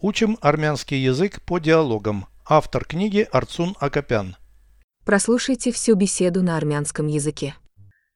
[0.00, 2.26] Учим армянский язык по диалогам.
[2.48, 4.36] Автор книги Арцун Акопян.
[5.04, 7.56] Прослушайте всю беседу на армянском языке.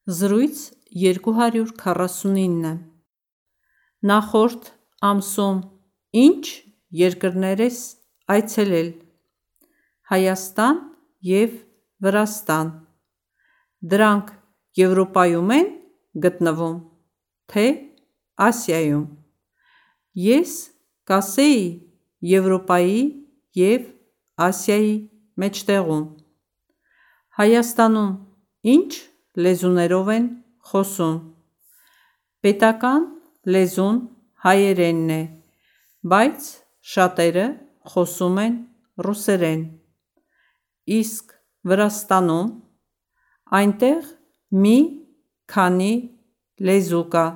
[0.07, 2.79] Զրույց 249
[4.03, 4.63] Նախորդ
[5.03, 5.59] ամսում
[6.23, 6.45] ինչ
[7.03, 7.79] երկրներ ես
[8.35, 8.91] այցելել
[10.11, 10.79] Հայաստան
[11.27, 11.51] և
[12.03, 12.69] Վրաստան
[13.83, 14.29] Դրանք
[14.79, 15.69] Եվրոպայում են
[16.27, 16.79] գտնվում,
[17.51, 17.67] թե
[18.39, 19.07] Ասիայում
[20.15, 20.53] Ես
[21.11, 21.63] կասեի
[22.23, 22.99] Եվրոպայի
[23.59, 23.87] և
[24.47, 24.93] Ասիայի
[25.43, 26.05] մեջտեղում
[27.39, 28.13] Հայաստանում
[28.75, 28.91] ինչ
[29.47, 30.29] լեզուներով են
[30.71, 31.17] խոսում
[32.47, 33.09] Պետական
[33.55, 33.99] լեզուն
[34.47, 35.23] հայերենն է,
[36.13, 36.49] բայց
[36.93, 37.47] շատերը
[37.93, 38.57] խոսում են
[39.07, 39.63] ռուսերեն
[41.03, 41.37] Իսկ
[41.73, 42.49] Վրաստանում
[43.59, 44.09] Այնտեղ
[44.63, 44.79] մի
[45.53, 45.93] քանի
[46.69, 47.27] լեզու կա,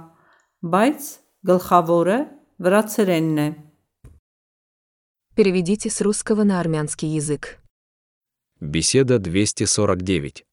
[0.73, 1.13] բայց
[1.51, 2.19] գլխավորը
[2.67, 3.49] վրացերենն է
[5.36, 7.60] Переведите с русского на армянский язык.
[8.60, 10.46] Беседа 249.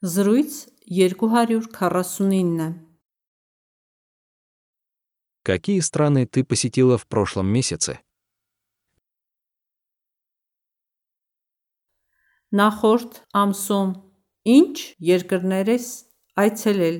[0.00, 2.74] Զրույց 249
[5.42, 8.00] Какие страны ты посетила в прошлом месяце?
[12.54, 13.88] Նախորդ ամսում
[14.46, 15.86] ինչ երկրներ ես
[16.42, 16.98] այցելել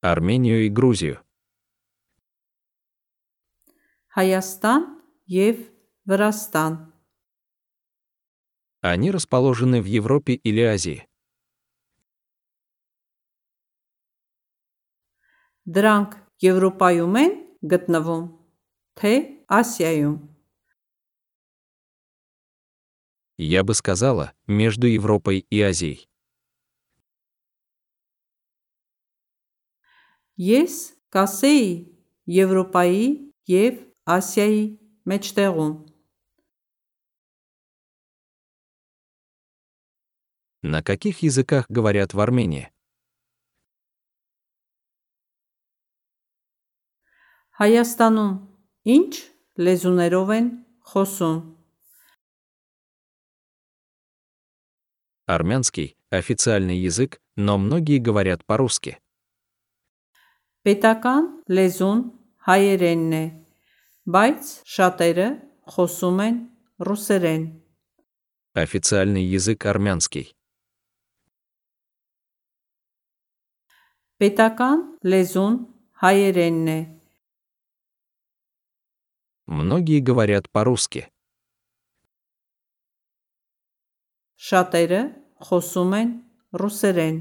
[0.00, 1.20] Армению и Грузию.
[4.16, 4.82] Հայաստան
[5.26, 5.70] և
[6.06, 6.74] Վրաստան
[8.82, 11.08] Они расположены в Европе или Азии.
[15.64, 17.32] Դրանք Եվրոպայում են
[17.72, 18.24] գտնվում,
[19.00, 19.12] թե
[19.48, 20.16] Ասիայում
[23.36, 26.07] Я бы сказала, между Европой и Азией.
[30.40, 30.76] Ես
[31.14, 31.66] կասեի
[32.34, 33.08] Եվրոպայի
[33.54, 34.62] և Ասիայի
[35.10, 35.74] մեջտեղում
[40.64, 42.70] На каких языках говорят в Армении?
[47.60, 48.32] Հայաստանում
[48.94, 49.12] ինչ
[49.60, 50.46] լեզուներով են
[50.90, 51.36] խոսում
[55.26, 58.98] Армянский – официальный язык, но многие говорят по-русски.
[60.64, 61.26] Պետական
[61.56, 62.00] լեզուն
[62.48, 63.24] հայերենն է,
[64.16, 65.28] բայց շատերը
[65.74, 66.40] խոսում են
[66.88, 67.44] ռուսերեն
[68.54, 70.30] Официальный язык армянский.
[74.22, 75.56] Պետական լեզուն
[76.04, 76.80] հայերենն է,
[79.46, 81.08] Многие говорят по-русски.
[84.44, 85.00] շատերը
[85.48, 86.10] խոսում են
[86.60, 87.18] ռուսերեն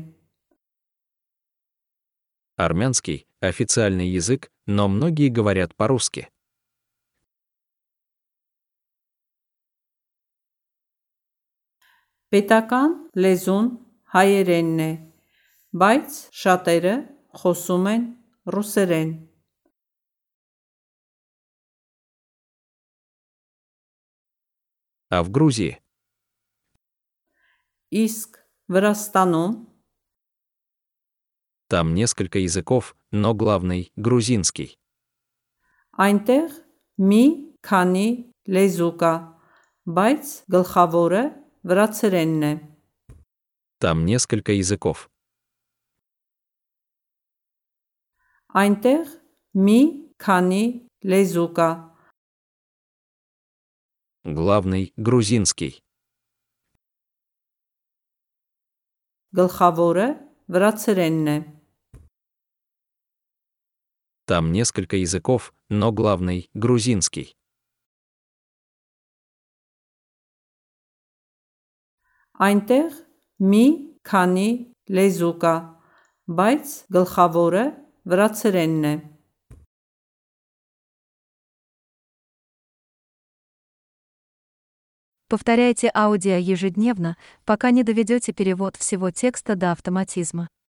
[2.57, 6.29] Армянский – официальный язык, но многие говорят по-русски.
[12.33, 13.67] Պետական լեզուն
[14.13, 14.91] հայերենն է,
[15.77, 16.95] բայց շատերը
[17.41, 18.07] խոսում են
[18.49, 19.11] ռուսերեն
[25.13, 25.77] А в Грузии?
[27.93, 28.39] Իսկ
[28.73, 29.51] Վրաստանում
[31.69, 34.77] Там несколько языков, но главный – грузинский.
[35.93, 36.49] այնտեղ
[36.97, 37.23] մի
[37.61, 38.07] քանի
[38.49, 39.13] լեզու կա,
[39.97, 40.23] բայց
[40.53, 41.23] գլխավորը
[41.69, 42.53] վրացերենն է
[43.79, 45.09] Там несколько языков.
[48.53, 49.05] Այնտեղ
[49.53, 49.79] մի
[50.17, 50.63] քանի
[51.03, 51.69] լեզու կա,
[54.25, 55.81] Главный – грузинский.
[59.37, 60.07] գլխավորը
[60.53, 61.37] վրացերենն է
[64.27, 67.35] Там несколько языков, но главный – грузинский.
[72.33, 72.95] Այնտեղ
[73.45, 73.65] մի
[74.09, 74.49] քանի
[74.89, 75.55] լեզու կա,
[76.39, 77.65] բայց գլխավորը
[78.09, 78.95] վրացերենն է
[85.33, 90.47] Повторяйте аудио ежедневно, пока не доведете перевод всего текста до автоматизма.